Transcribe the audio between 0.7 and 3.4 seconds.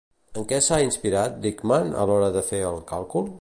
inspirat Dickman a l'hora de fer el càlcul?